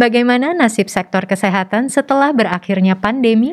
Bagaimana 0.00 0.56
nasib 0.56 0.88
sektor 0.88 1.28
kesehatan 1.28 1.92
setelah 1.92 2.32
berakhirnya 2.32 2.96
pandemi? 2.96 3.52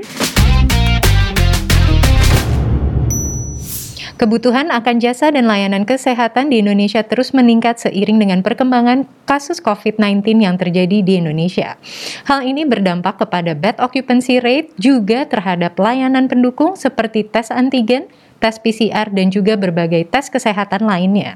Kebutuhan 4.16 4.72
akan 4.72 4.96
jasa 5.04 5.28
dan 5.28 5.44
layanan 5.44 5.84
kesehatan 5.84 6.48
di 6.48 6.64
Indonesia 6.64 7.04
terus 7.04 7.36
meningkat 7.36 7.84
seiring 7.84 8.24
dengan 8.24 8.40
perkembangan 8.48 9.12
kasus 9.28 9.60
COVID-19 9.60 10.40
yang 10.40 10.56
terjadi 10.56 11.04
di 11.04 11.20
Indonesia. 11.20 11.76
Hal 12.24 12.48
ini 12.48 12.64
berdampak 12.64 13.28
kepada 13.28 13.52
bed 13.52 13.84
occupancy 13.84 14.40
rate 14.40 14.72
juga 14.80 15.28
terhadap 15.28 15.76
layanan 15.76 16.32
pendukung 16.32 16.80
seperti 16.80 17.28
tes 17.28 17.52
antigen, 17.52 18.08
tes 18.40 18.56
PCR, 18.56 19.12
dan 19.12 19.36
juga 19.36 19.60
berbagai 19.60 20.08
tes 20.08 20.32
kesehatan 20.32 20.88
lainnya. 20.88 21.36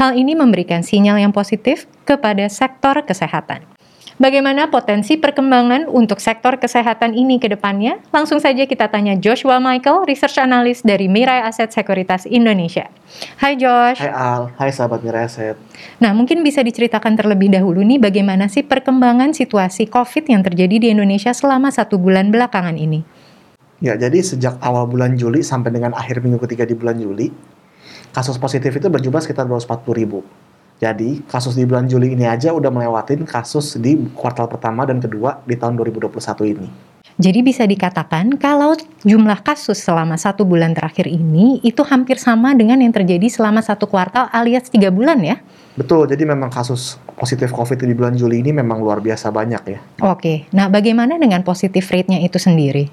Hal 0.00 0.16
ini 0.16 0.32
memberikan 0.32 0.80
sinyal 0.80 1.20
yang 1.20 1.36
positif 1.36 1.84
kepada 2.08 2.48
sektor 2.48 2.96
kesehatan. 3.04 3.71
Bagaimana 4.20 4.68
potensi 4.68 5.16
perkembangan 5.16 5.88
untuk 5.88 6.20
sektor 6.20 6.60
kesehatan 6.60 7.16
ini 7.16 7.40
ke 7.40 7.48
depannya? 7.48 7.96
Langsung 8.12 8.44
saja 8.44 8.68
kita 8.68 8.92
tanya 8.92 9.16
Joshua 9.16 9.56
Michael, 9.56 10.04
Research 10.04 10.36
Analyst 10.36 10.84
dari 10.84 11.08
Mirai 11.08 11.40
Aset 11.48 11.72
Sekuritas 11.72 12.28
Indonesia. 12.28 12.92
Hai 13.40 13.56
Josh. 13.56 14.04
Hai 14.04 14.12
Al, 14.12 14.52
hai 14.60 14.68
sahabat 14.68 15.00
Mirai 15.00 15.24
Aset. 15.24 15.56
Nah, 15.96 16.12
mungkin 16.12 16.44
bisa 16.44 16.60
diceritakan 16.60 17.16
terlebih 17.16 17.48
dahulu 17.48 17.80
nih 17.80 17.96
bagaimana 17.96 18.52
sih 18.52 18.60
perkembangan 18.60 19.32
situasi 19.32 19.88
COVID 19.88 20.28
yang 20.28 20.44
terjadi 20.44 20.76
di 20.76 20.88
Indonesia 20.92 21.32
selama 21.32 21.72
satu 21.72 21.96
bulan 21.96 22.28
belakangan 22.28 22.76
ini? 22.76 23.00
Ya, 23.80 23.96
jadi 23.96 24.20
sejak 24.20 24.60
awal 24.60 24.92
bulan 24.92 25.16
Juli 25.16 25.40
sampai 25.40 25.72
dengan 25.72 25.96
akhir 25.96 26.20
minggu 26.20 26.36
ketiga 26.44 26.68
di 26.68 26.76
bulan 26.76 27.00
Juli, 27.00 27.32
kasus 28.12 28.36
positif 28.36 28.76
itu 28.76 28.92
berjumlah 28.92 29.24
sekitar 29.24 29.48
240 29.48 30.00
ribu. 30.04 30.20
Jadi, 30.82 31.22
kasus 31.30 31.54
di 31.54 31.62
bulan 31.62 31.86
Juli 31.86 32.10
ini 32.10 32.26
aja 32.26 32.50
udah 32.50 32.66
melewatin 32.66 33.22
kasus 33.22 33.78
di 33.78 33.94
kuartal 34.18 34.50
pertama 34.50 34.82
dan 34.82 34.98
kedua 34.98 35.38
di 35.46 35.54
tahun 35.54 35.78
2021 35.78 36.10
ini. 36.42 36.66
Jadi 37.22 37.38
bisa 37.38 37.62
dikatakan 37.62 38.34
kalau 38.34 38.74
jumlah 39.06 39.46
kasus 39.46 39.78
selama 39.78 40.18
satu 40.18 40.42
bulan 40.42 40.74
terakhir 40.74 41.06
ini 41.06 41.62
itu 41.62 41.86
hampir 41.86 42.18
sama 42.18 42.50
dengan 42.58 42.82
yang 42.82 42.90
terjadi 42.90 43.30
selama 43.30 43.62
satu 43.62 43.86
kuartal 43.86 44.26
alias 44.34 44.66
tiga 44.66 44.90
bulan 44.90 45.22
ya? 45.22 45.38
Betul, 45.78 46.10
jadi 46.10 46.26
memang 46.26 46.50
kasus 46.50 46.98
positif 47.14 47.54
COVID 47.54 47.78
di 47.78 47.94
bulan 47.94 48.18
Juli 48.18 48.42
ini 48.42 48.50
memang 48.50 48.82
luar 48.82 48.98
biasa 48.98 49.30
banyak 49.30 49.62
ya. 49.70 49.78
Oke, 50.02 50.50
nah 50.50 50.66
bagaimana 50.66 51.14
dengan 51.14 51.46
positif 51.46 51.86
rate-nya 51.94 52.18
itu 52.26 52.42
sendiri? 52.42 52.90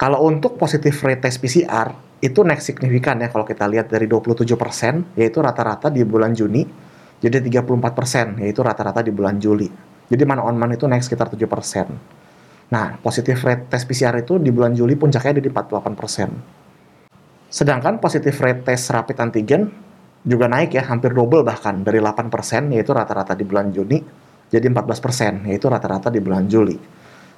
Kalau 0.00 0.24
untuk 0.24 0.56
positif 0.56 1.04
rate 1.04 1.28
tes 1.28 1.36
PCR, 1.36 1.92
itu 2.24 2.40
naik 2.40 2.64
signifikan 2.64 3.20
ya 3.20 3.28
kalau 3.28 3.44
kita 3.44 3.68
lihat 3.68 3.92
dari 3.92 4.08
27% 4.08 5.20
yaitu 5.20 5.44
rata-rata 5.44 5.92
di 5.92 6.00
bulan 6.08 6.32
Juni 6.32 6.83
jadi 7.24 7.40
34 7.40 7.96
persen, 7.96 8.36
yaitu 8.36 8.60
rata-rata 8.60 9.00
di 9.00 9.08
bulan 9.08 9.40
Juli. 9.40 9.72
Jadi 10.12 10.22
man 10.28 10.44
on 10.44 10.60
man 10.60 10.76
itu 10.76 10.84
naik 10.84 11.00
sekitar 11.00 11.32
7 11.32 11.48
persen. 11.48 11.88
Nah, 12.68 13.00
positif 13.00 13.40
rate 13.40 13.64
tes 13.72 13.80
PCR 13.88 14.12
itu 14.20 14.36
di 14.36 14.52
bulan 14.52 14.76
Juli 14.76 14.92
puncaknya 14.92 15.40
ada 15.40 15.42
di 15.42 15.48
48 15.48 15.96
persen. 15.96 16.28
Sedangkan 17.48 17.96
positif 17.96 18.36
rate 18.44 18.68
tes 18.68 18.92
rapid 18.92 19.16
antigen 19.24 19.72
juga 20.20 20.52
naik 20.52 20.76
ya, 20.76 20.84
hampir 20.84 21.16
double 21.16 21.40
bahkan, 21.40 21.80
dari 21.80 21.96
8 21.96 22.28
persen, 22.28 22.68
yaitu 22.76 22.92
rata-rata 22.92 23.32
di 23.32 23.44
bulan 23.48 23.72
Juni, 23.72 24.04
jadi 24.52 24.68
14 24.68 25.00
persen, 25.00 25.32
yaitu 25.48 25.72
rata-rata 25.72 26.12
di 26.12 26.20
bulan 26.20 26.44
Juli. 26.44 26.76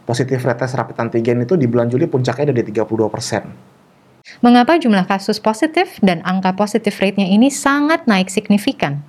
Positif 0.03 0.43
rate 0.43 0.67
tes 0.67 0.75
rapid 0.75 0.98
antigen 0.98 1.47
itu 1.47 1.55
di 1.55 1.71
bulan 1.71 1.87
Juli 1.87 2.11
puncaknya 2.11 2.50
ada 2.50 2.55
di 2.59 2.75
32 2.75 3.06
persen. 3.06 3.43
Mengapa 4.43 4.78
jumlah 4.78 5.06
kasus 5.06 5.39
positif 5.39 6.03
dan 6.03 6.23
angka 6.27 6.55
positif 6.59 6.98
rate-nya 6.98 7.31
ini 7.31 7.50
sangat 7.50 8.06
naik 8.11 8.27
signifikan? 8.31 9.03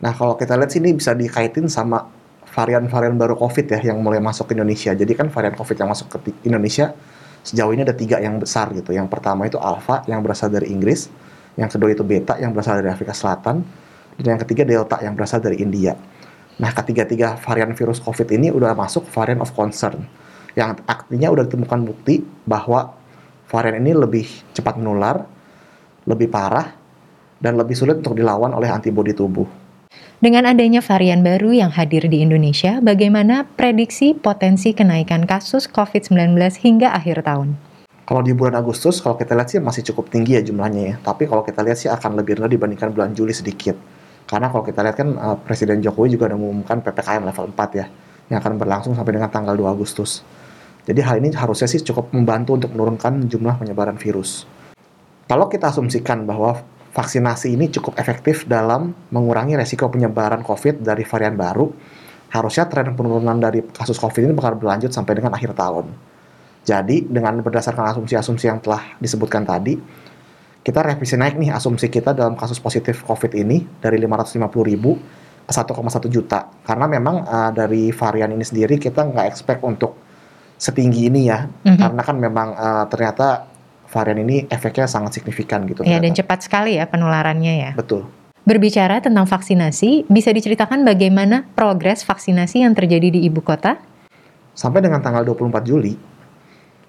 Nah, 0.00 0.12
kalau 0.16 0.36
kita 0.36 0.56
lihat 0.56 0.72
sini 0.72 0.96
bisa 0.96 1.12
dikaitin 1.12 1.68
sama 1.68 2.08
varian-varian 2.50 3.14
baru 3.14 3.38
COVID 3.38 3.66
ya 3.70 3.92
yang 3.92 4.02
mulai 4.02 4.18
masuk 4.18 4.50
ke 4.50 4.52
Indonesia. 4.58 4.90
Jadi 4.96 5.12
kan 5.14 5.30
varian 5.30 5.54
COVID 5.54 5.76
yang 5.76 5.88
masuk 5.92 6.06
ke 6.10 6.18
Indonesia 6.48 6.92
sejauh 7.40 7.72
ini 7.72 7.86
ada 7.86 7.96
tiga 7.96 8.20
yang 8.20 8.36
besar 8.36 8.72
gitu. 8.74 8.92
Yang 8.92 9.08
pertama 9.08 9.46
itu 9.46 9.56
Alpha 9.56 10.04
yang 10.10 10.20
berasal 10.20 10.52
dari 10.52 10.68
Inggris, 10.72 11.08
yang 11.56 11.70
kedua 11.72 11.92
itu 11.92 12.04
Beta 12.04 12.36
yang 12.36 12.52
berasal 12.52 12.80
dari 12.80 12.92
Afrika 12.92 13.16
Selatan, 13.16 13.64
dan 14.20 14.26
yang 14.36 14.40
ketiga 14.44 14.66
Delta 14.66 15.00
yang 15.00 15.16
berasal 15.16 15.40
dari 15.40 15.60
India. 15.62 15.96
Nah, 16.60 16.70
ketiga-tiga 16.76 17.40
varian 17.40 17.72
virus 17.72 18.04
COVID 18.04 18.28
ini 18.36 18.52
udah 18.52 18.76
masuk 18.76 19.08
varian 19.08 19.40
of 19.40 19.52
concern, 19.56 20.04
yang 20.52 20.76
artinya 20.84 21.32
udah 21.32 21.48
ditemukan 21.48 21.80
bukti 21.86 22.20
bahwa 22.44 22.92
varian 23.48 23.80
ini 23.80 23.96
lebih 23.96 24.28
cepat 24.52 24.76
menular, 24.76 25.24
lebih 26.04 26.28
parah, 26.28 26.76
dan 27.40 27.56
lebih 27.56 27.72
sulit 27.72 28.04
untuk 28.04 28.12
dilawan 28.12 28.52
oleh 28.52 28.68
antibodi 28.68 29.16
tubuh. 29.16 29.59
Dengan 30.20 30.44
adanya 30.44 30.84
varian 30.84 31.24
baru 31.24 31.48
yang 31.48 31.72
hadir 31.72 32.04
di 32.04 32.20
Indonesia, 32.20 32.76
bagaimana 32.84 33.48
prediksi 33.56 34.12
potensi 34.12 34.76
kenaikan 34.76 35.24
kasus 35.24 35.64
COVID-19 35.64 36.36
hingga 36.60 36.92
akhir 36.92 37.24
tahun? 37.24 37.56
Kalau 38.04 38.20
di 38.20 38.36
bulan 38.36 38.60
Agustus, 38.60 39.00
kalau 39.00 39.16
kita 39.16 39.32
lihat 39.32 39.48
sih 39.48 39.64
masih 39.64 39.80
cukup 39.80 40.12
tinggi 40.12 40.36
ya 40.36 40.44
jumlahnya 40.44 40.82
ya. 40.82 40.94
Tapi 41.00 41.24
kalau 41.24 41.40
kita 41.40 41.64
lihat 41.64 41.80
sih 41.80 41.88
akan 41.88 42.20
lebih 42.20 42.36
rendah 42.36 42.52
dibandingkan 42.52 42.92
bulan 42.92 43.16
Juli 43.16 43.32
sedikit. 43.32 43.80
Karena 44.28 44.52
kalau 44.52 44.60
kita 44.60 44.84
lihat 44.84 44.96
kan 45.00 45.08
uh, 45.16 45.40
Presiden 45.40 45.80
Jokowi 45.80 46.12
juga 46.12 46.28
sudah 46.28 46.36
mengumumkan 46.36 46.84
PPKM 46.84 47.22
level 47.24 47.56
4 47.56 47.80
ya, 47.80 47.86
yang 48.28 48.38
akan 48.44 48.52
berlangsung 48.60 48.92
sampai 48.92 49.16
dengan 49.16 49.32
tanggal 49.32 49.56
2 49.56 49.72
Agustus. 49.72 50.20
Jadi 50.84 51.00
hal 51.00 51.16
ini 51.16 51.32
harusnya 51.32 51.64
sih 51.64 51.80
cukup 51.80 52.12
membantu 52.12 52.60
untuk 52.60 52.76
menurunkan 52.76 53.24
jumlah 53.24 53.56
penyebaran 53.56 53.96
virus. 53.96 54.44
Kalau 55.24 55.48
kita 55.48 55.72
asumsikan 55.72 56.28
bahwa 56.28 56.60
vaksinasi 56.90 57.54
ini 57.54 57.70
cukup 57.70 57.98
efektif 57.98 58.46
dalam 58.50 58.90
mengurangi 59.14 59.54
resiko 59.54 59.86
penyebaran 59.86 60.42
COVID 60.42 60.82
dari 60.82 61.06
varian 61.06 61.38
baru, 61.38 61.70
harusnya 62.34 62.66
tren 62.66 62.94
penurunan 62.94 63.38
dari 63.38 63.62
kasus 63.70 63.98
COVID 63.98 64.26
ini 64.26 64.34
bakal 64.34 64.58
berlanjut 64.58 64.90
sampai 64.90 65.18
dengan 65.18 65.34
akhir 65.34 65.54
tahun. 65.54 65.86
Jadi, 66.60 67.08
dengan 67.08 67.40
berdasarkan 67.40 67.96
asumsi-asumsi 67.96 68.44
yang 68.50 68.60
telah 68.60 68.94
disebutkan 69.00 69.48
tadi, 69.48 69.80
kita 70.60 70.84
revisi 70.84 71.16
naik 71.16 71.40
nih 71.40 71.56
asumsi 71.56 71.88
kita 71.88 72.12
dalam 72.12 72.36
kasus 72.36 72.60
positif 72.60 73.00
COVID 73.06 73.32
ini 73.32 73.64
dari 73.80 73.96
550 73.96 74.44
ribu 74.70 74.92
ke 75.48 75.52
1,1 75.56 75.72
juta. 76.12 76.46
Karena 76.62 76.86
memang 76.86 77.24
uh, 77.24 77.50
dari 77.50 77.88
varian 77.90 78.30
ini 78.30 78.44
sendiri 78.44 78.76
kita 78.76 79.08
nggak 79.08 79.26
expect 79.26 79.64
untuk 79.64 79.96
setinggi 80.60 81.08
ini 81.08 81.32
ya. 81.32 81.48
Mm 81.48 81.64
-hmm. 81.64 81.78
Karena 81.80 82.02
kan 82.04 82.16
memang 82.20 82.48
uh, 82.54 82.84
ternyata 82.92 83.49
varian 83.90 84.22
ini 84.22 84.46
efeknya 84.46 84.86
sangat 84.86 85.18
signifikan 85.18 85.66
gitu. 85.66 85.82
Iya 85.82 85.98
dan 85.98 86.14
cepat 86.14 86.46
sekali 86.46 86.78
ya 86.78 86.86
penularannya 86.86 87.54
ya. 87.58 87.70
Betul. 87.74 88.06
Berbicara 88.40 89.04
tentang 89.04 89.28
vaksinasi, 89.28 90.08
bisa 90.08 90.32
diceritakan 90.32 90.80
bagaimana 90.80 91.44
progres 91.52 92.00
vaksinasi 92.08 92.64
yang 92.64 92.72
terjadi 92.72 93.12
di 93.12 93.20
ibu 93.28 93.44
kota? 93.44 93.76
Sampai 94.56 94.80
dengan 94.80 95.04
tanggal 95.04 95.28
24 95.28 95.60
Juli, 95.60 95.92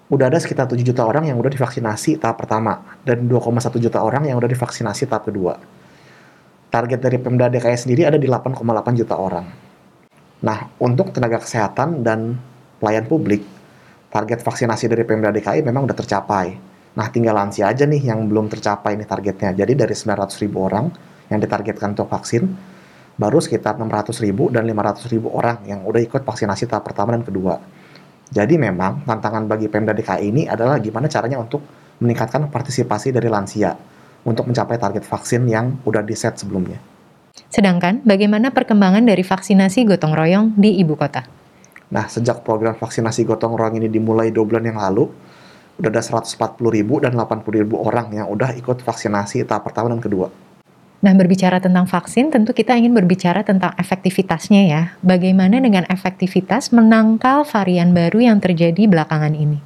udah 0.08 0.32
ada 0.32 0.40
sekitar 0.40 0.64
7 0.64 0.80
juta 0.80 1.04
orang 1.04 1.28
yang 1.28 1.36
udah 1.36 1.52
divaksinasi 1.52 2.16
tahap 2.16 2.40
pertama 2.40 2.80
dan 3.04 3.28
2,1 3.28 3.68
juta 3.84 4.00
orang 4.00 4.32
yang 4.32 4.40
udah 4.40 4.48
divaksinasi 4.48 5.04
tahap 5.04 5.28
kedua. 5.28 5.60
Target 6.72 7.04
dari 7.04 7.20
Pemda 7.20 7.52
DKI 7.52 7.76
sendiri 7.76 8.08
ada 8.08 8.16
di 8.16 8.24
8,8 8.24 8.56
juta 8.96 9.20
orang. 9.20 9.44
Nah, 10.42 10.58
untuk 10.80 11.12
tenaga 11.12 11.36
kesehatan 11.36 12.00
dan 12.00 12.40
pelayan 12.80 13.04
publik, 13.04 13.44
target 14.08 14.40
vaksinasi 14.40 14.88
dari 14.88 15.04
Pemda 15.04 15.28
DKI 15.28 15.60
memang 15.60 15.84
udah 15.84 15.94
tercapai 15.94 16.71
Nah, 16.92 17.08
tinggal 17.08 17.32
lansia 17.36 17.72
aja 17.72 17.88
nih 17.88 18.04
yang 18.04 18.28
belum 18.28 18.52
tercapai 18.52 19.00
nih 19.00 19.08
targetnya. 19.08 19.50
Jadi 19.56 19.72
dari 19.72 19.94
900 19.96 20.42
ribu 20.44 20.68
orang 20.68 20.92
yang 21.32 21.40
ditargetkan 21.40 21.96
untuk 21.96 22.12
vaksin, 22.12 22.44
baru 23.16 23.40
sekitar 23.40 23.80
600 23.80 24.12
ribu 24.20 24.52
dan 24.52 24.68
500 24.68 25.08
ribu 25.12 25.32
orang 25.32 25.64
yang 25.64 25.84
udah 25.88 26.00
ikut 26.04 26.20
vaksinasi 26.24 26.68
tahap 26.68 26.84
pertama 26.84 27.16
dan 27.16 27.24
kedua. 27.24 27.56
Jadi 28.32 28.56
memang 28.56 29.04
tantangan 29.04 29.44
bagi 29.44 29.68
Pemda 29.68 29.92
DKI 29.92 30.24
ini 30.32 30.42
adalah 30.48 30.80
gimana 30.80 31.08
caranya 31.08 31.36
untuk 31.36 31.60
meningkatkan 32.00 32.48
partisipasi 32.48 33.12
dari 33.12 33.28
lansia 33.28 33.76
untuk 34.24 34.48
mencapai 34.48 34.80
target 34.80 35.04
vaksin 35.04 35.44
yang 35.44 35.80
udah 35.84 36.00
diset 36.00 36.40
sebelumnya. 36.40 36.80
Sedangkan 37.52 38.00
bagaimana 38.04 38.48
perkembangan 38.48 39.04
dari 39.04 39.20
vaksinasi 39.20 39.84
gotong 39.84 40.16
royong 40.16 40.46
di 40.56 40.80
ibu 40.80 40.96
kota? 40.96 41.24
Nah, 41.92 42.08
sejak 42.08 42.40
program 42.40 42.72
vaksinasi 42.72 43.28
gotong 43.28 43.52
royong 43.52 43.76
ini 43.76 43.92
dimulai 43.92 44.32
dua 44.32 44.48
bulan 44.48 44.64
yang 44.64 44.80
lalu, 44.80 45.12
udah 45.80 45.88
ada 45.88 46.02
140 46.04 46.36
ribu 46.68 47.00
dan 47.00 47.16
80 47.16 47.64
ribu 47.64 47.80
orang 47.80 48.12
yang 48.12 48.28
udah 48.28 48.52
ikut 48.58 48.84
vaksinasi 48.84 49.48
tahap 49.48 49.70
pertama 49.70 49.88
dan 49.92 50.02
kedua. 50.02 50.28
Nah, 51.02 51.18
berbicara 51.18 51.58
tentang 51.58 51.82
vaksin, 51.90 52.30
tentu 52.30 52.54
kita 52.54 52.78
ingin 52.78 52.94
berbicara 52.94 53.42
tentang 53.42 53.74
efektivitasnya 53.74 54.62
ya. 54.70 54.82
Bagaimana 55.02 55.58
dengan 55.58 55.82
efektivitas 55.90 56.70
menangkal 56.70 57.42
varian 57.42 57.90
baru 57.90 58.22
yang 58.22 58.38
terjadi 58.38 58.86
belakangan 58.86 59.34
ini? 59.34 59.58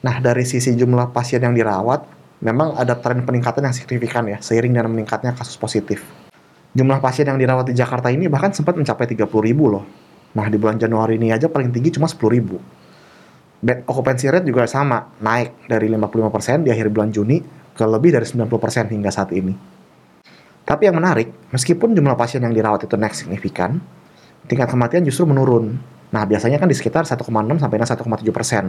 Nah, 0.00 0.16
dari 0.24 0.48
sisi 0.48 0.72
jumlah 0.72 1.12
pasien 1.12 1.44
yang 1.44 1.52
dirawat, 1.52 2.08
memang 2.40 2.80
ada 2.80 2.96
tren 2.96 3.20
peningkatan 3.28 3.60
yang 3.60 3.76
signifikan 3.76 4.24
ya, 4.24 4.40
seiring 4.40 4.72
dengan 4.72 4.88
meningkatnya 4.88 5.36
kasus 5.36 5.60
positif. 5.60 6.00
Jumlah 6.72 6.96
pasien 7.04 7.28
yang 7.28 7.36
dirawat 7.36 7.68
di 7.68 7.76
Jakarta 7.76 8.08
ini 8.08 8.32
bahkan 8.32 8.56
sempat 8.56 8.72
mencapai 8.80 9.04
30 9.04 9.28
ribu 9.44 9.68
loh. 9.68 9.84
Nah, 10.32 10.48
di 10.48 10.56
bulan 10.56 10.80
Januari 10.80 11.20
ini 11.20 11.28
aja 11.28 11.52
paling 11.52 11.76
tinggi 11.76 12.00
cuma 12.00 12.08
10 12.08 12.24
ribu 12.32 12.56
bed 13.64 13.88
occupancy 13.88 14.28
rate 14.28 14.44
juga 14.44 14.68
sama, 14.68 15.16
naik 15.24 15.64
dari 15.64 15.88
55% 15.88 16.68
di 16.68 16.70
akhir 16.70 16.92
bulan 16.92 17.08
Juni 17.08 17.40
ke 17.72 17.84
lebih 17.88 18.12
dari 18.12 18.28
90% 18.28 18.92
hingga 18.92 19.08
saat 19.08 19.32
ini. 19.32 19.56
Tapi 20.64 20.82
yang 20.84 21.00
menarik, 21.00 21.32
meskipun 21.48 21.96
jumlah 21.96 22.12
pasien 22.12 22.44
yang 22.44 22.52
dirawat 22.52 22.84
itu 22.84 22.96
naik 23.00 23.16
signifikan, 23.16 23.80
tingkat 24.44 24.68
kematian 24.68 25.04
justru 25.08 25.24
menurun. 25.24 25.80
Nah, 26.12 26.28
biasanya 26.28 26.60
kan 26.60 26.68
di 26.68 26.76
sekitar 26.76 27.08
1,6 27.08 27.24
sampai 27.56 27.76
dengan 27.80 27.88
1,7 27.88 28.32
persen. 28.36 28.64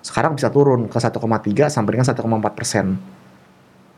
Sekarang 0.00 0.32
bisa 0.32 0.48
turun 0.48 0.88
ke 0.88 0.96
1,3 0.96 1.68
sampai 1.68 1.90
dengan 1.92 2.08
1,4 2.08 2.56
persen. 2.56 2.96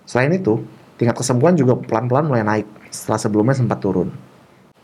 Selain 0.03 0.31
itu, 0.35 0.59
tingkat 0.99 1.23
kesembuhan 1.23 1.55
juga 1.55 1.79
pelan-pelan 1.79 2.27
mulai 2.27 2.43
naik 2.43 2.67
setelah 2.91 3.19
sebelumnya 3.23 3.55
sempat 3.55 3.79
turun. 3.79 4.11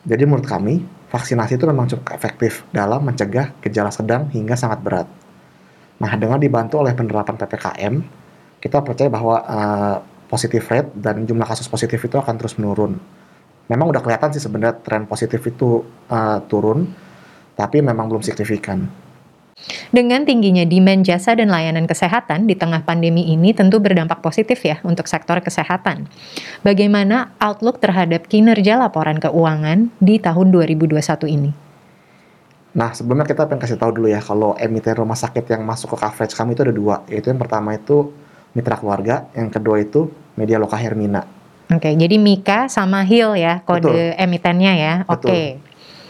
Jadi 0.07 0.23
menurut 0.23 0.47
kami, 0.47 0.87
vaksinasi 1.11 1.59
itu 1.59 1.67
memang 1.67 1.91
cukup 1.91 2.15
efektif 2.15 2.63
dalam 2.71 3.03
mencegah 3.03 3.59
gejala 3.61 3.91
sedang 3.91 4.31
hingga 4.31 4.55
sangat 4.55 4.79
berat. 4.81 5.28
Nah, 5.99 6.15
dengan 6.15 6.39
dibantu 6.39 6.79
oleh 6.79 6.95
penerapan 6.95 7.35
PPKM, 7.35 7.95
kita 8.63 8.79
percaya 8.83 9.11
bahwa 9.11 9.37
uh, 9.43 9.97
positif 10.31 10.67
rate 10.71 10.91
dan 10.95 11.27
jumlah 11.27 11.47
kasus 11.47 11.67
positif 11.67 11.99
itu 11.99 12.15
akan 12.15 12.35
terus 12.39 12.55
menurun. 12.59 12.99
Memang 13.69 13.91
udah 13.91 14.01
kelihatan 14.01 14.33
sih 14.33 14.41
sebenarnya 14.41 14.79
tren 14.81 15.05
positif 15.05 15.43
itu 15.45 15.83
uh, 16.09 16.39
turun, 16.47 16.89
tapi 17.59 17.83
memang 17.83 18.09
belum 18.09 18.23
signifikan. 18.23 18.87
Dengan 19.91 20.23
tingginya 20.23 20.63
demand 20.63 21.03
jasa 21.03 21.35
dan 21.35 21.51
layanan 21.51 21.91
kesehatan 21.91 22.47
di 22.47 22.55
tengah 22.55 22.87
pandemi 22.87 23.27
ini 23.27 23.51
tentu 23.51 23.83
berdampak 23.83 24.23
positif 24.23 24.63
ya 24.63 24.79
untuk 24.87 25.11
sektor 25.11 25.43
kesehatan. 25.43 26.07
Bagaimana 26.63 27.35
outlook 27.43 27.83
terhadap 27.83 28.31
kinerja 28.31 28.79
laporan 28.79 29.19
keuangan 29.19 29.91
di 29.99 30.23
tahun 30.23 30.55
2021 30.55 31.03
ini? 31.27 31.68
Nah, 32.77 32.93
sebelumnya 32.93 33.25
kita 33.25 33.49
pengen 33.49 33.65
kasih 33.65 33.81
tahu 33.81 33.97
dulu 33.97 34.09
ya, 34.13 34.21
kalau 34.21 34.53
emiten 34.61 34.93
rumah 34.93 35.17
sakit 35.17 35.49
yang 35.49 35.65
masuk 35.65 35.97
ke 35.97 36.05
coverage 36.05 36.35
kami 36.37 36.53
itu 36.53 36.63
ada 36.67 36.75
dua, 36.75 37.01
yaitu 37.09 37.33
yang 37.33 37.41
pertama 37.41 37.73
itu 37.73 38.13
Mitra 38.53 38.77
Keluarga, 38.77 39.29
yang 39.33 39.49
kedua 39.49 39.81
itu 39.81 40.13
Media 40.37 40.61
Loka 40.61 40.77
Hermina. 40.77 41.25
Oke, 41.69 41.93
jadi 41.93 42.17
Mika 42.17 42.73
sama 42.73 43.05
Hill 43.05 43.37
ya 43.37 43.61
kode 43.61 43.93
Betul. 43.93 43.97
emitennya 44.17 44.73
ya. 44.73 44.95
Oke. 45.05 45.61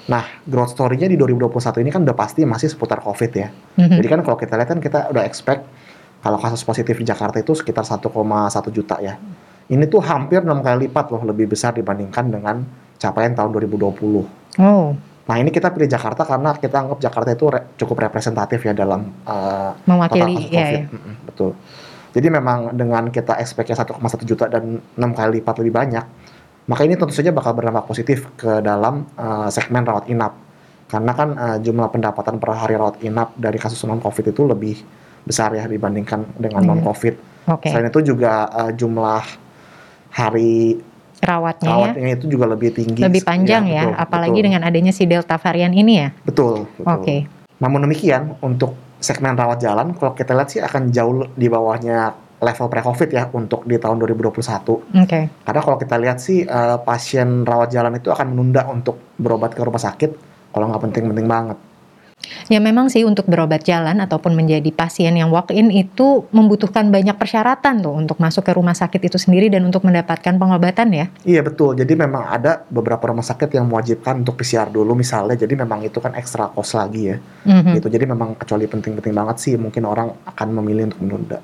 Nah, 0.08 0.24
growth 0.46 0.72
story-nya 0.72 1.10
di 1.10 1.18
2021 1.18 1.84
ini 1.84 1.90
kan 1.90 2.00
udah 2.06 2.16
pasti 2.16 2.46
masih 2.46 2.70
seputar 2.70 3.02
COVID 3.02 3.30
ya. 3.34 3.50
Mm-hmm. 3.50 3.96
Jadi 3.98 4.06
kan 4.08 4.20
kalau 4.22 4.36
kita 4.38 4.54
lihat 4.56 4.68
kan 4.70 4.80
kita 4.80 4.98
udah 5.10 5.24
expect 5.26 5.66
kalau 6.22 6.38
kasus 6.40 6.62
positif 6.62 6.94
di 6.96 7.04
Jakarta 7.04 7.42
itu 7.42 7.52
sekitar 7.58 7.84
1,1 7.84 8.06
juta 8.70 8.96
ya. 9.02 9.18
Ini 9.68 9.84
tuh 9.90 10.00
hampir 10.00 10.40
enam 10.40 10.64
kali 10.64 10.88
lipat 10.88 11.12
loh 11.12 11.20
lebih 11.28 11.52
besar 11.52 11.76
dibandingkan 11.76 12.24
dengan 12.32 12.64
capaian 12.96 13.36
tahun 13.36 13.52
2020. 13.52 14.62
Oh. 14.62 14.96
Nah 15.28 15.36
ini 15.36 15.52
kita 15.52 15.68
pilih 15.76 15.86
Jakarta 15.86 16.24
karena 16.24 16.56
kita 16.56 16.76
anggap 16.80 16.98
Jakarta 17.04 17.30
itu 17.36 17.52
re 17.52 17.60
cukup 17.76 18.00
representatif 18.08 18.64
ya 18.64 18.72
dalam 18.72 19.12
uh, 19.28 19.76
mewakili 19.84 20.48
ya, 20.48 20.82
ya. 20.82 20.88
betul. 21.28 21.52
Jadi 22.16 22.28
memang 22.32 22.72
dengan 22.72 23.12
kita 23.12 23.36
expect 23.36 23.68
1,1 23.68 23.92
juta 24.24 24.48
dan 24.48 24.80
enam 24.80 25.10
kali 25.12 25.38
lipat 25.38 25.60
lebih 25.60 25.76
banyak, 25.76 26.04
maka 26.64 26.80
ini 26.88 26.96
tentu 26.96 27.12
saja 27.12 27.28
bakal 27.28 27.52
berdampak 27.52 27.84
positif 27.84 28.24
ke 28.40 28.64
dalam 28.64 29.04
uh, 29.20 29.52
segmen 29.52 29.84
rawat 29.84 30.08
inap. 30.08 30.32
Karena 30.88 31.12
kan 31.12 31.28
uh, 31.36 31.58
jumlah 31.60 31.92
pendapatan 31.92 32.40
per 32.40 32.56
hari 32.56 32.80
rawat 32.80 33.04
inap 33.04 33.36
dari 33.36 33.60
kasus 33.60 33.84
non-COVID 33.84 34.32
itu 34.32 34.42
lebih 34.48 34.80
besar 35.28 35.52
ya 35.52 35.68
dibandingkan 35.68 36.40
dengan 36.40 36.64
hmm. 36.64 36.70
non-COVID. 36.72 37.14
Okay. 37.44 37.76
Selain 37.76 37.92
itu 37.92 38.16
juga 38.16 38.48
uh, 38.48 38.72
jumlah 38.72 39.24
hari 40.16 40.80
rawatnya, 41.22 41.70
rawatnya 41.70 42.08
ya? 42.08 42.16
itu 42.16 42.26
juga 42.30 42.46
lebih 42.50 42.70
tinggi. 42.74 43.00
Lebih 43.02 43.22
panjang 43.26 43.64
ya, 43.66 43.74
ya 43.74 43.82
betul, 43.90 44.02
apalagi 44.02 44.38
betul. 44.38 44.46
dengan 44.46 44.62
adanya 44.64 44.92
si 44.94 45.04
Delta 45.04 45.36
varian 45.36 45.72
ini 45.74 45.92
ya. 45.98 46.08
Betul. 46.22 46.66
betul. 46.78 46.84
Oke. 46.86 47.02
Okay. 47.02 47.20
Namun 47.58 47.84
demikian, 47.86 48.38
untuk 48.38 48.78
segmen 49.02 49.34
rawat 49.34 49.58
jalan, 49.62 49.94
kalau 49.98 50.14
kita 50.14 50.34
lihat 50.34 50.48
sih 50.50 50.60
akan 50.62 50.94
jauh 50.94 51.26
di 51.34 51.46
bawahnya 51.50 52.14
level 52.38 52.70
pre-COVID 52.70 53.08
ya 53.10 53.26
untuk 53.34 53.66
di 53.66 53.76
tahun 53.78 53.98
2021. 53.98 54.30
Oke. 54.30 54.78
Okay. 54.94 55.24
Karena 55.42 55.60
kalau 55.62 55.76
kita 55.78 55.96
lihat 55.98 56.18
sih 56.22 56.46
uh, 56.46 56.78
pasien 56.82 57.42
rawat 57.42 57.74
jalan 57.74 57.98
itu 57.98 58.14
akan 58.14 58.26
menunda 58.30 58.62
untuk 58.70 59.14
berobat 59.18 59.58
ke 59.58 59.62
rumah 59.62 59.82
sakit 59.82 60.10
kalau 60.54 60.70
nggak 60.70 60.82
penting-penting 60.90 61.26
banget. 61.26 61.58
Ya 62.48 62.58
memang 62.62 62.88
sih 62.92 63.04
untuk 63.04 63.28
berobat 63.28 63.64
jalan 63.64 64.00
ataupun 64.00 64.32
menjadi 64.32 64.68
pasien 64.72 65.16
yang 65.16 65.28
walk-in 65.28 65.72
itu 65.72 66.24
membutuhkan 66.32 66.88
banyak 66.88 67.16
persyaratan 67.16 67.84
tuh 67.84 67.94
untuk 67.94 68.16
masuk 68.20 68.44
ke 68.44 68.52
rumah 68.56 68.76
sakit 68.76 69.10
itu 69.10 69.18
sendiri 69.20 69.52
dan 69.52 69.64
untuk 69.66 69.84
mendapatkan 69.84 70.36
pengobatan 70.36 70.88
ya. 70.94 71.06
Iya 71.24 71.40
betul. 71.44 71.76
Jadi 71.76 71.92
memang 71.96 72.28
ada 72.28 72.64
beberapa 72.68 73.10
rumah 73.10 73.24
sakit 73.24 73.52
yang 73.56 73.68
mewajibkan 73.68 74.22
untuk 74.22 74.40
PCR 74.40 74.68
dulu 74.68 74.96
misalnya. 74.96 75.36
Jadi 75.36 75.54
memang 75.58 75.84
itu 75.84 75.98
kan 75.98 76.14
ekstra 76.16 76.52
cost 76.52 76.78
lagi 76.78 77.12
ya. 77.12 77.16
Mm-hmm. 77.18 77.74
Gitu. 77.80 77.88
Jadi 77.92 78.04
memang 78.08 78.28
kecuali 78.38 78.64
penting-penting 78.68 79.12
banget 79.12 79.36
sih 79.40 79.54
mungkin 79.58 79.84
orang 79.84 80.08
akan 80.24 80.48
memilih 80.60 80.92
untuk 80.92 81.00
menunda. 81.04 81.38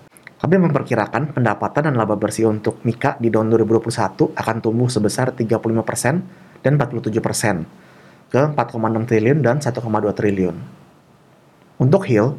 Kami 0.44 0.60
memperkirakan 0.60 1.32
pendapatan 1.32 1.88
dan 1.88 1.94
laba 1.96 2.20
bersih 2.20 2.52
untuk 2.52 2.84
Mika 2.84 3.16
di 3.16 3.32
tahun 3.32 3.48
2021 3.48 4.36
akan 4.36 4.56
tumbuh 4.60 4.92
sebesar 4.92 5.32
35% 5.32 6.60
dan 6.60 6.76
47% 6.76 7.83
ke 8.34 8.50
4,6 8.50 9.06
triliun 9.06 9.38
dan 9.46 9.62
1,2 9.62 9.78
triliun. 10.10 10.58
Untuk 11.78 12.02
Hill, 12.10 12.34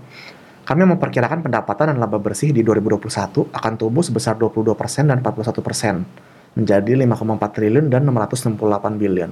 kami 0.68 0.84
memperkirakan 0.84 1.40
pendapatan 1.40 1.96
dan 1.96 1.98
laba 2.04 2.20
bersih 2.20 2.52
di 2.52 2.68
2021 2.68 3.48
akan 3.56 3.74
tumbuh 3.80 4.04
sebesar 4.04 4.36
22% 4.36 4.76
dan 5.08 5.24
41% 5.24 6.60
menjadi 6.60 6.92
5,4 7.00 7.56
triliun 7.56 7.86
dan 7.88 8.04
668 8.12 9.00
billion. 9.00 9.32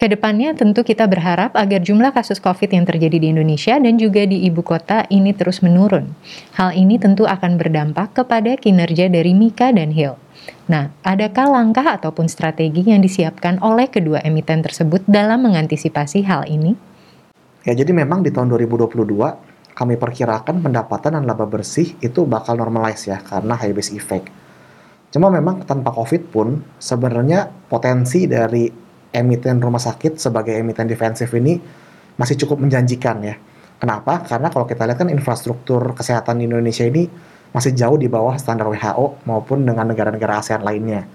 Ke 0.00 0.08
depannya 0.08 0.56
tentu 0.56 0.80
kita 0.80 1.04
berharap 1.04 1.52
agar 1.52 1.84
jumlah 1.84 2.14
kasus 2.16 2.40
COVID 2.40 2.72
yang 2.72 2.88
terjadi 2.88 3.20
di 3.20 3.36
Indonesia 3.36 3.76
dan 3.76 4.00
juga 4.00 4.24
di 4.24 4.48
ibu 4.48 4.64
kota 4.64 5.04
ini 5.12 5.36
terus 5.36 5.60
menurun. 5.60 6.16
Hal 6.56 6.72
ini 6.72 6.96
tentu 6.96 7.28
akan 7.28 7.60
berdampak 7.60 8.16
kepada 8.16 8.56
kinerja 8.56 9.12
dari 9.12 9.36
Mika 9.36 9.68
dan 9.74 9.92
Hill. 9.92 10.16
Nah, 10.70 10.94
adakah 11.02 11.50
langkah 11.50 11.82
ataupun 11.82 12.30
strategi 12.30 12.86
yang 12.86 13.02
disiapkan 13.02 13.58
oleh 13.58 13.90
kedua 13.90 14.22
emiten 14.22 14.62
tersebut 14.62 15.02
dalam 15.10 15.42
mengantisipasi 15.42 16.22
hal 16.22 16.46
ini? 16.46 16.78
Ya, 17.66 17.76
jadi 17.76 17.92
memang 17.92 18.24
di 18.24 18.32
tahun 18.32 18.48
2022 18.54 18.96
kami 19.74 19.94
perkirakan 19.96 20.60
pendapatan 20.60 21.16
dan 21.16 21.24
laba 21.24 21.48
bersih 21.48 21.96
itu 22.04 22.24
bakal 22.28 22.56
normalize 22.56 23.08
ya 23.08 23.20
karena 23.20 23.56
high 23.56 23.72
base 23.72 23.92
effect. 23.96 24.28
Cuma 25.10 25.26
memang 25.26 25.66
tanpa 25.66 25.90
COVID 25.90 26.22
pun 26.30 26.62
sebenarnya 26.78 27.50
potensi 27.66 28.30
dari 28.30 28.70
emiten 29.10 29.58
rumah 29.58 29.82
sakit 29.82 30.22
sebagai 30.22 30.54
emiten 30.54 30.86
defensif 30.86 31.34
ini 31.34 31.58
masih 32.14 32.38
cukup 32.46 32.62
menjanjikan 32.62 33.18
ya. 33.26 33.34
Kenapa? 33.80 34.22
Karena 34.22 34.52
kalau 34.52 34.68
kita 34.68 34.84
lihat 34.84 35.00
kan 35.00 35.08
infrastruktur 35.08 35.80
kesehatan 35.96 36.38
di 36.38 36.44
Indonesia 36.46 36.84
ini 36.84 37.08
masih 37.50 37.74
jauh 37.74 37.98
di 37.98 38.06
bawah 38.06 38.38
standar 38.38 38.66
WHO 38.70 39.26
maupun 39.26 39.66
dengan 39.66 39.90
negara-negara 39.90 40.38
ASEAN 40.42 40.62
lainnya. 40.62 41.06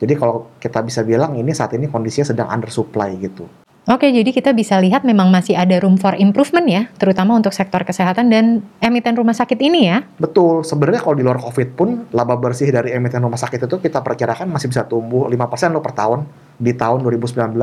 Jadi 0.00 0.16
kalau 0.16 0.48
kita 0.56 0.80
bisa 0.80 1.04
bilang 1.04 1.36
ini 1.36 1.52
saat 1.52 1.76
ini 1.76 1.88
kondisinya 1.88 2.32
sedang 2.32 2.48
undersupply 2.48 3.20
gitu. 3.20 3.44
Oke, 3.88 4.12
jadi 4.12 4.28
kita 4.28 4.52
bisa 4.52 4.76
lihat 4.76 5.08
memang 5.08 5.32
masih 5.32 5.56
ada 5.56 5.72
room 5.80 5.96
for 5.96 6.12
improvement 6.14 6.68
ya, 6.68 6.86
terutama 7.00 7.32
untuk 7.32 7.50
sektor 7.50 7.80
kesehatan 7.80 8.28
dan 8.28 8.60
emiten 8.76 9.16
rumah 9.16 9.32
sakit 9.32 9.56
ini 9.56 9.88
ya. 9.88 10.04
Betul, 10.20 10.62
sebenarnya 10.68 11.00
kalau 11.00 11.16
di 11.16 11.24
luar 11.24 11.40
COVID 11.40 11.68
pun 11.74 12.04
laba 12.12 12.36
bersih 12.36 12.68
dari 12.68 12.92
emiten 12.92 13.24
rumah 13.24 13.40
sakit 13.40 13.66
itu 13.66 13.76
kita 13.80 14.04
perkirakan 14.04 14.52
masih 14.52 14.68
bisa 14.68 14.84
tumbuh 14.84 15.26
5% 15.26 15.72
loh 15.72 15.80
per 15.80 15.96
tahun 15.96 16.28
di 16.60 16.76
tahun 16.76 17.00
2019 17.02 17.56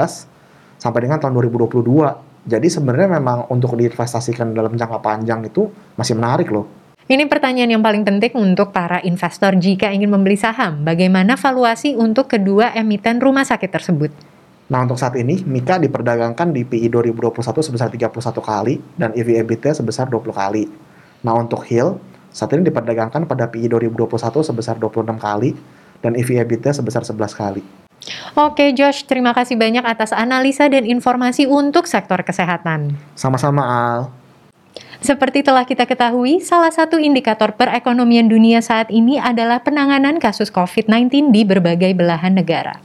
sampai 0.81 0.99
dengan 1.05 1.21
tahun 1.21 1.37
2022. 1.37 1.85
Jadi 2.49 2.67
sebenarnya 2.75 3.21
memang 3.21 3.45
untuk 3.53 3.77
diinvestasikan 3.77 4.57
dalam 4.57 4.73
jangka 4.73 4.97
panjang 4.99 5.45
itu 5.45 5.69
masih 5.95 6.17
menarik 6.17 6.49
loh. 6.49 6.86
Ini 7.07 7.23
pertanyaan 7.31 7.71
yang 7.71 7.79
paling 7.79 8.03
penting 8.03 8.35
untuk 8.35 8.75
para 8.75 8.99
investor 8.99 9.55
jika 9.55 9.95
ingin 9.95 10.11
membeli 10.11 10.35
saham. 10.35 10.83
Bagaimana 10.83 11.39
valuasi 11.39 11.95
untuk 11.95 12.27
kedua 12.27 12.75
emiten 12.75 13.23
rumah 13.23 13.47
sakit 13.47 13.71
tersebut? 13.71 14.11
Nah 14.67 14.83
untuk 14.83 14.99
saat 14.99 15.15
ini 15.15 15.39
Mika 15.47 15.79
diperdagangkan 15.79 16.51
di 16.51 16.67
PI 16.67 16.91
2021 16.91 17.63
sebesar 17.63 17.87
31 17.87 18.11
kali 18.43 18.83
dan 18.99 19.15
EV 19.15 19.39
EBITDA 19.39 19.79
sebesar 19.79 20.11
20 20.11 20.35
kali. 20.35 20.67
Nah 21.23 21.31
untuk 21.39 21.63
Hill 21.63 21.95
saat 22.27 22.51
ini 22.51 22.67
diperdagangkan 22.67 23.23
pada 23.23 23.47
PI 23.47 23.71
2021 23.71 24.43
sebesar 24.43 24.75
26 24.75 25.07
kali 25.15 25.55
dan 26.03 26.11
EV 26.11 26.43
EBITDA 26.43 26.75
sebesar 26.75 27.07
11 27.07 27.39
kali. 27.39 27.63
Oke 28.35 28.75
Josh, 28.75 29.07
terima 29.07 29.31
kasih 29.31 29.55
banyak 29.55 29.87
atas 29.87 30.11
analisa 30.11 30.67
dan 30.67 30.83
informasi 30.83 31.47
untuk 31.47 31.87
sektor 31.87 32.19
kesehatan. 32.19 32.99
Sama-sama 33.15 33.63
Al. 33.63 34.16
Seperti 34.97 35.45
telah 35.45 35.61
kita 35.61 35.85
ketahui, 35.85 36.41
salah 36.41 36.73
satu 36.73 36.97
indikator 36.97 37.53
perekonomian 37.53 38.25
dunia 38.25 38.65
saat 38.65 38.89
ini 38.89 39.21
adalah 39.21 39.61
penanganan 39.61 40.17
kasus 40.17 40.49
COVID-19 40.49 41.29
di 41.29 41.45
berbagai 41.45 41.93
belahan 41.93 42.33
negara. 42.33 42.81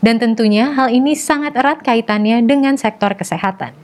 Dan 0.00 0.16
tentunya 0.16 0.72
hal 0.72 0.88
ini 0.88 1.12
sangat 1.12 1.54
erat 1.54 1.84
kaitannya 1.84 2.42
dengan 2.48 2.80
sektor 2.80 3.12
kesehatan. 3.12 3.76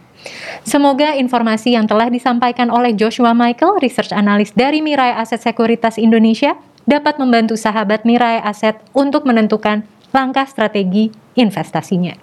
Semoga 0.67 1.15
informasi 1.15 1.79
yang 1.79 1.87
telah 1.87 2.11
disampaikan 2.11 2.73
oleh 2.73 2.91
Joshua 2.97 3.31
Michael, 3.37 3.79
research 3.79 4.11
analyst 4.11 4.59
dari 4.59 4.83
Mirai 4.83 5.15
Aset 5.15 5.45
Sekuritas 5.47 6.01
Indonesia, 6.01 6.59
dapat 6.89 7.23
membantu 7.23 7.55
sahabat 7.55 8.03
Mirai 8.03 8.43
Aset 8.43 8.81
untuk 8.97 9.23
menentukan 9.29 9.87
langkah 10.11 10.49
strategi 10.49 11.15
investasinya. 11.39 12.17